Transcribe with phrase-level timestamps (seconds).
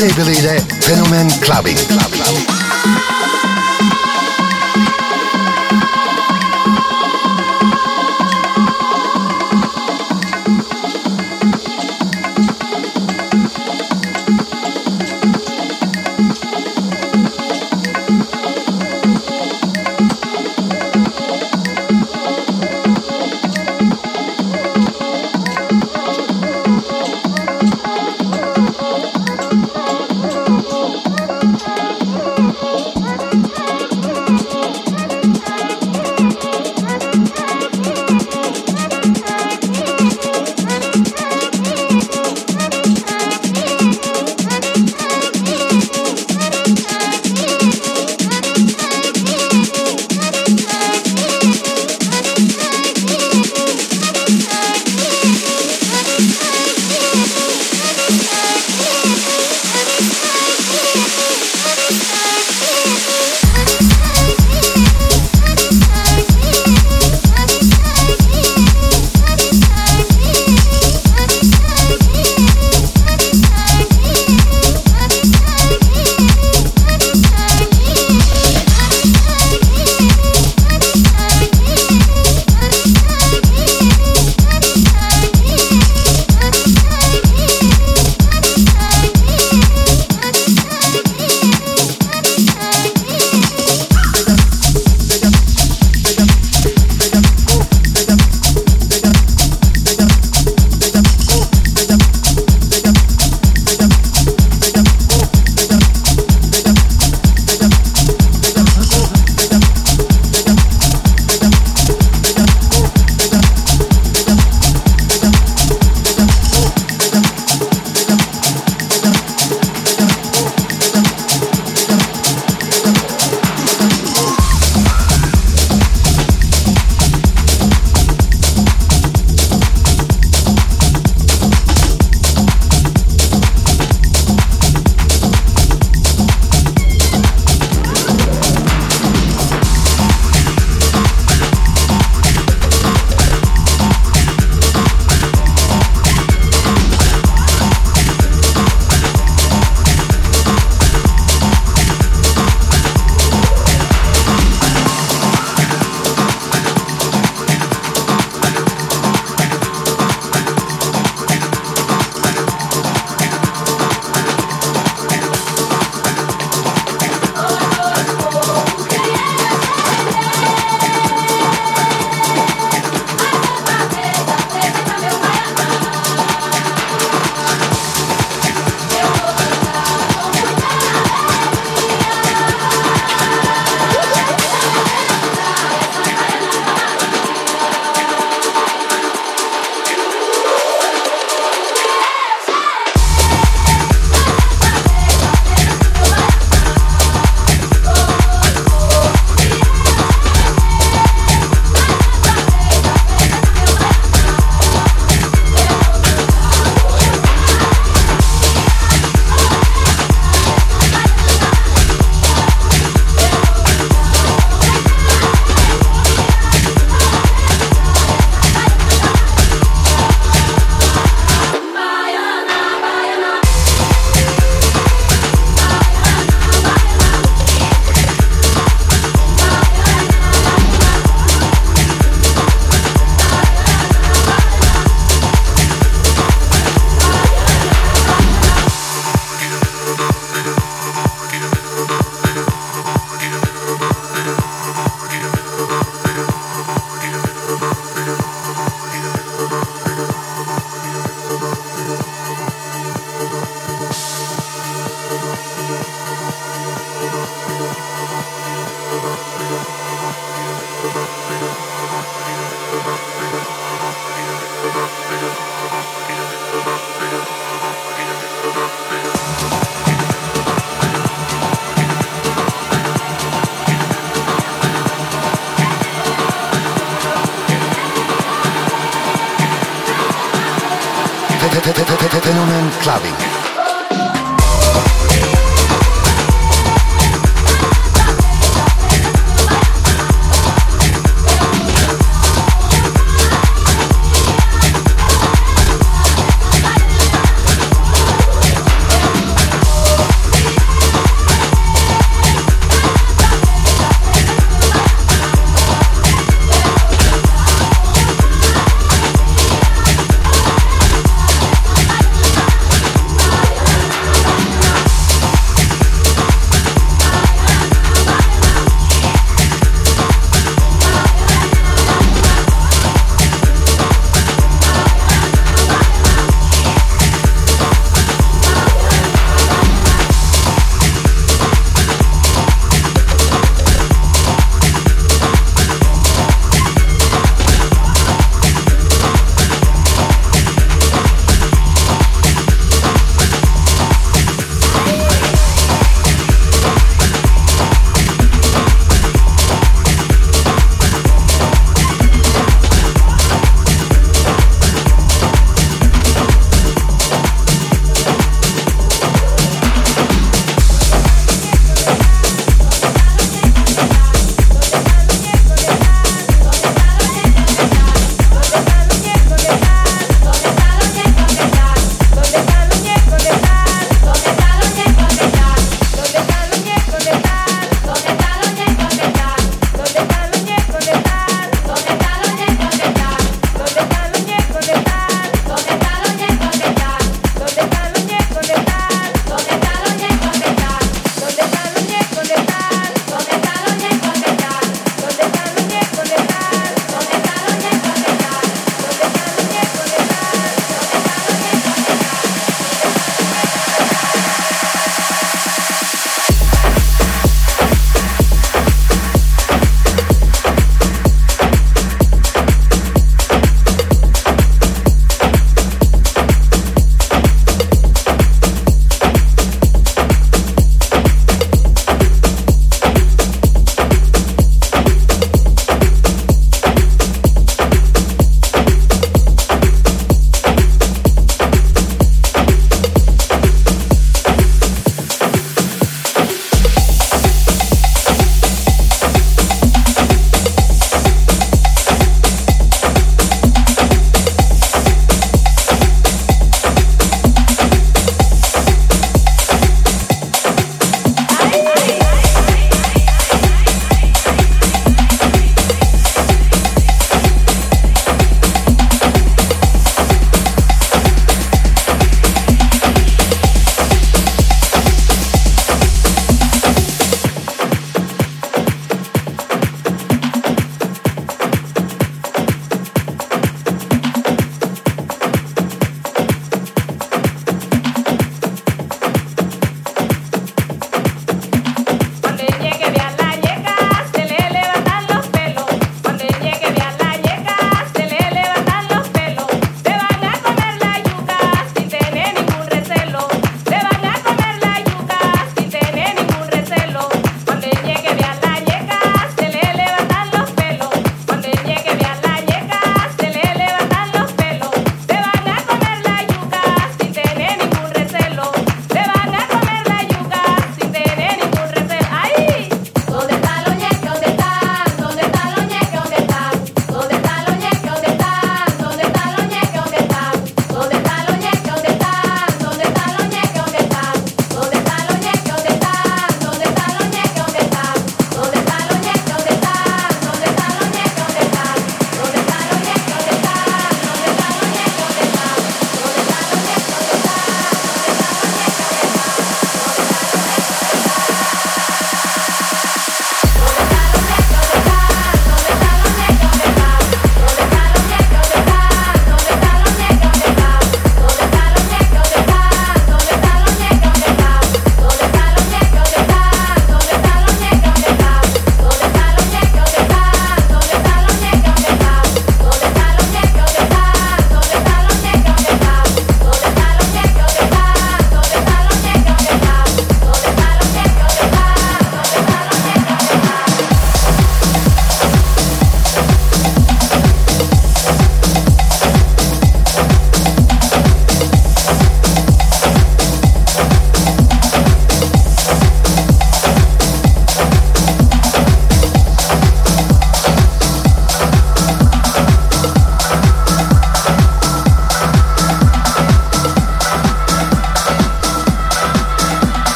[0.00, 1.78] DJ Cable ile Fenomen Clubbing.
[1.88, 2.39] Clubbing.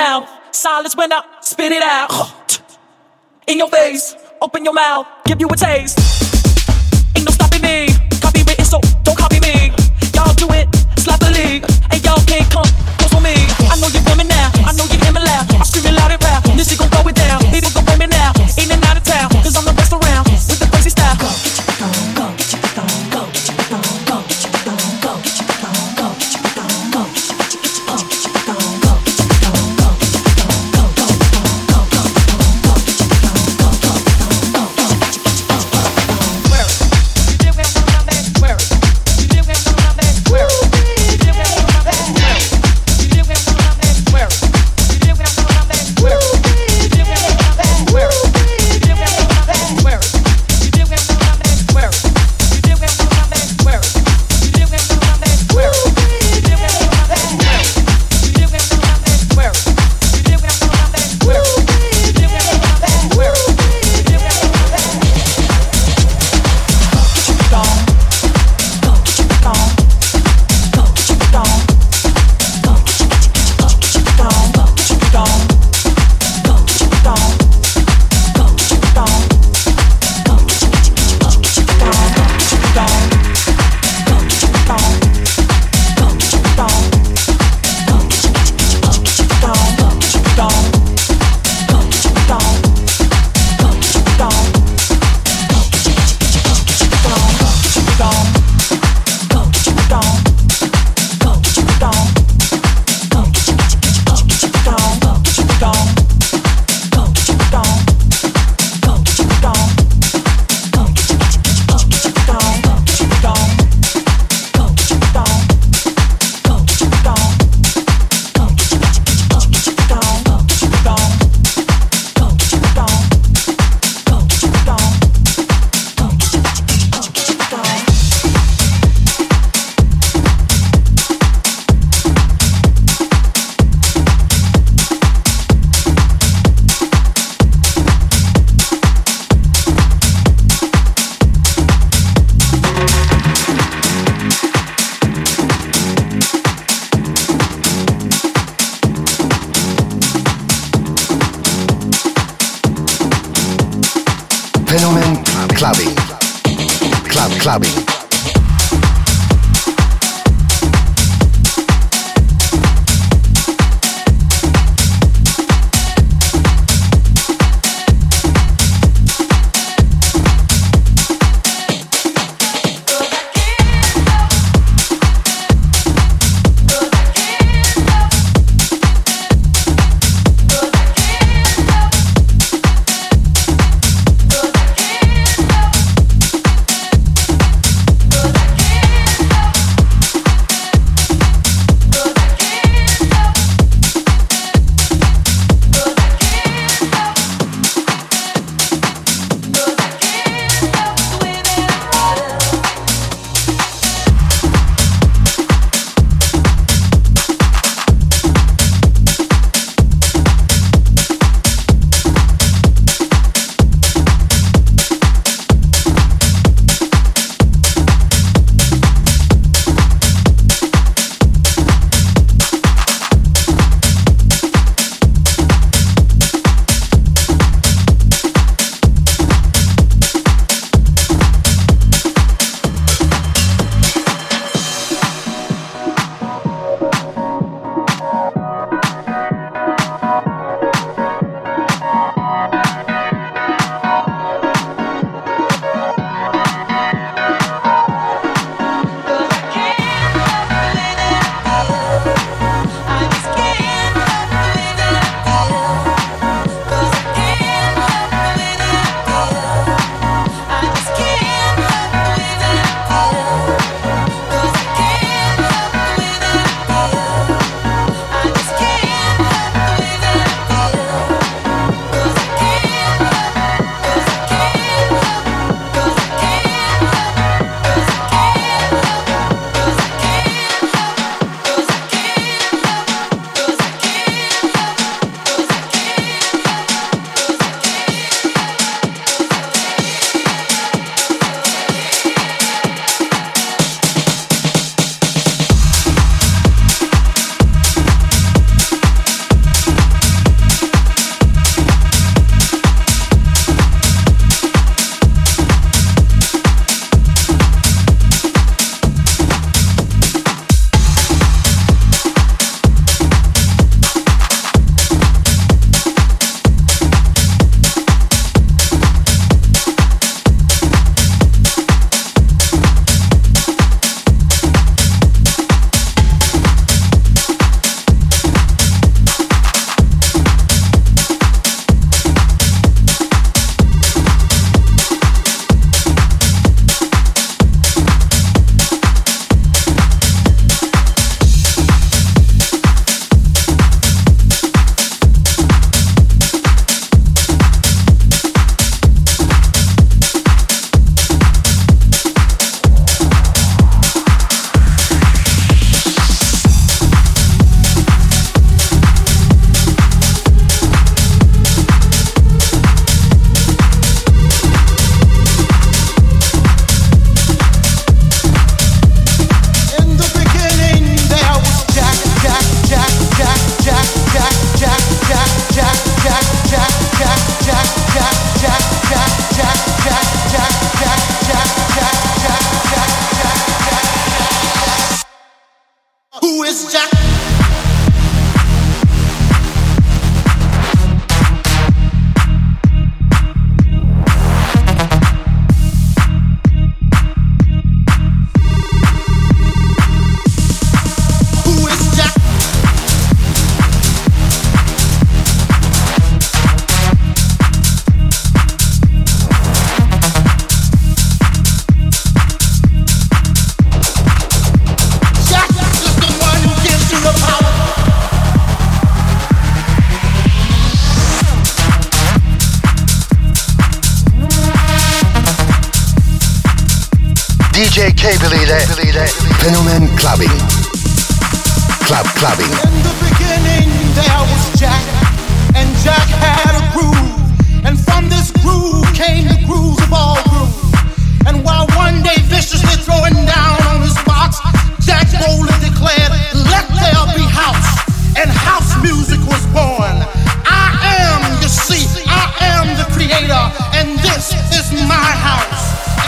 [0.00, 0.26] down.
[0.50, 2.60] Silence when I spit it out.
[3.46, 5.98] In your face, open your mouth, give you a taste.
[7.16, 7.49] Ain't no stop.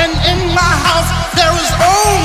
[0.02, 2.21] And in my house, there is only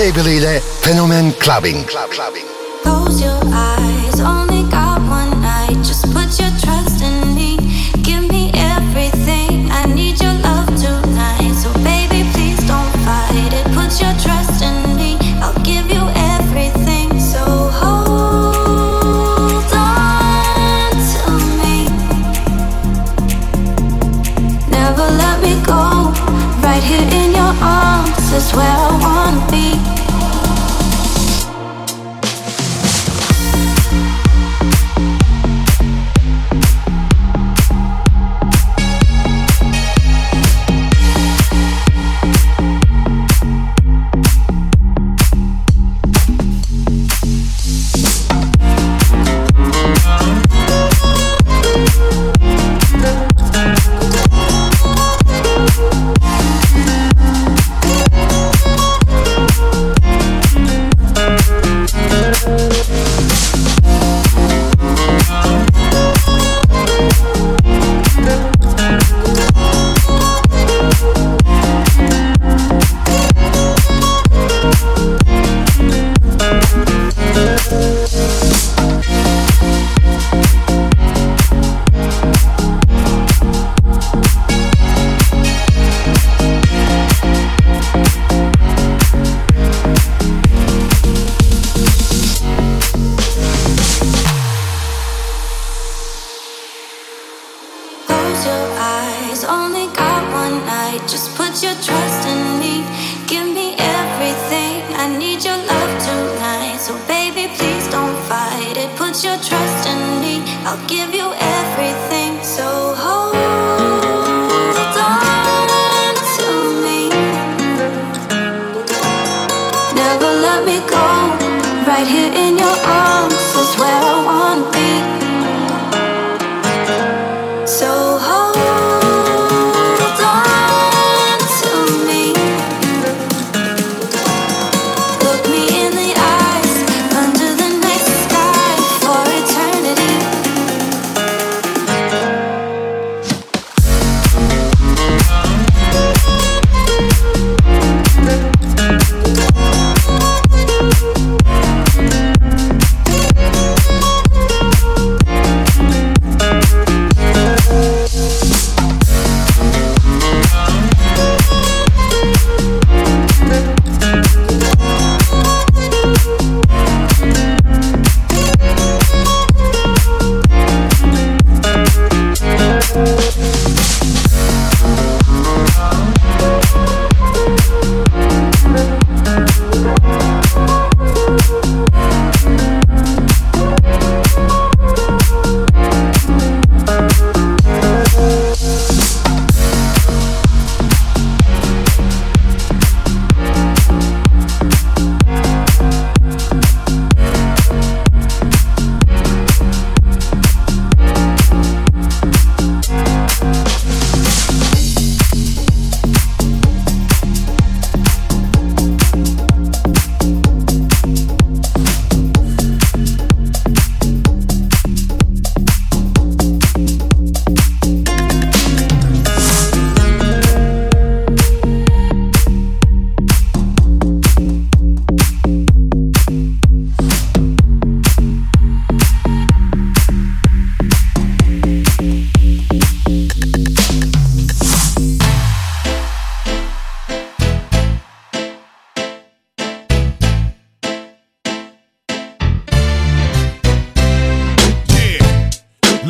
[0.00, 1.84] Cable ile Fenomen Clubbing.
[1.84, 2.49] Club Clubbing.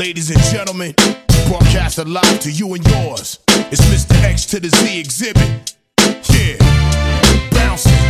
[0.00, 0.94] Ladies and gentlemen,
[1.46, 3.38] broadcast live to you and yours.
[3.70, 4.18] It's Mr.
[4.22, 5.74] X to the Z Xzibit.
[6.30, 8.09] Yeah, bouncing.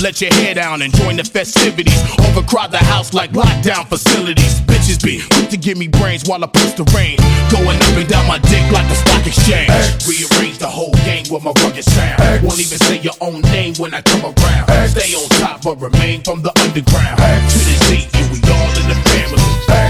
[0.00, 2.00] let your hair down and join the festivities.
[2.30, 4.60] Overcrowd the house like lockdown facilities.
[4.62, 7.16] Bitches be quick to give me brains while I push the rain.
[7.50, 9.70] Going up and down my dick like the stock exchange.
[10.06, 12.44] Rearrange the whole game with my rugged sound.
[12.44, 14.66] Won't even say your own name when I come around.
[14.88, 17.18] Stay on top but remain from the underground.
[17.18, 19.42] To the Z, and we all in the family.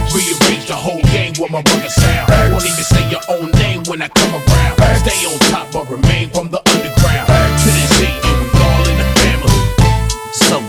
[0.09, 2.33] Rearrange the whole game with my rugged sound.
[2.53, 4.77] Won't even say your own name when I come around.
[5.05, 6.48] Stay on top but remain from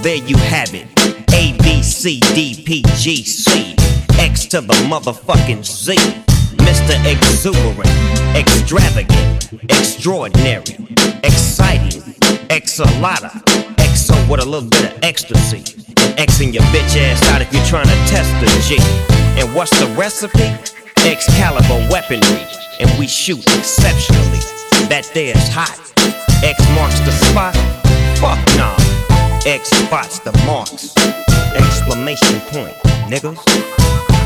[0.01, 0.87] there you have it.
[1.33, 3.75] A B C D P G C
[4.17, 5.95] X to the motherfucking Z.
[6.57, 6.93] Mr.
[7.05, 7.89] Exuberant,
[8.35, 10.77] extravagant, extraordinary,
[11.23, 12.01] exciting,
[12.49, 13.31] exalata,
[13.77, 15.61] exo with a little bit of ecstasy.
[16.17, 18.77] Xing your bitch ass out if you're trying to test the G.
[19.39, 20.51] And what's the recipe?
[21.05, 22.45] Excalibur weaponry,
[22.79, 24.39] and we shoot exceptionally.
[24.89, 25.79] That there's hot.
[26.43, 27.55] X marks the spot.
[28.19, 28.98] Fuck nah.
[29.45, 30.93] X spots the marks.
[31.55, 32.75] Exclamation point,
[33.09, 34.18] niggas.